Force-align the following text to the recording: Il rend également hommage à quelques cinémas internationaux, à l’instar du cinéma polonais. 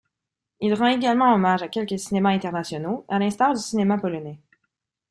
Il 0.61 0.73
rend 0.73 0.87
également 0.87 1.31
hommage 1.31 1.61
à 1.61 1.67
quelques 1.67 1.99
cinémas 1.99 2.31
internationaux, 2.31 3.05
à 3.07 3.19
l’instar 3.19 3.53
du 3.53 3.61
cinéma 3.61 3.99
polonais. 3.99 4.39